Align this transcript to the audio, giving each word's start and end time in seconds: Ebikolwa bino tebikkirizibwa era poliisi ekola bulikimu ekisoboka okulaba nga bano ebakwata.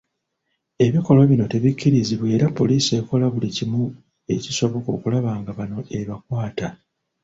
Ebikolwa 0.85 1.23
bino 1.31 1.45
tebikkirizibwa 1.53 2.27
era 2.35 2.45
poliisi 2.57 2.91
ekola 2.99 3.25
bulikimu 3.33 3.81
ekisoboka 4.33 4.89
okulaba 4.95 5.31
nga 5.39 5.51
bano 5.57 5.77
ebakwata. 5.99 6.67